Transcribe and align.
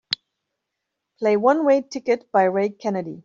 Play 1.19 1.37
One 1.37 1.63
Way 1.63 1.83
Ticket 1.83 2.31
by 2.31 2.45
Ray 2.45 2.69
Kennedy. 2.69 3.19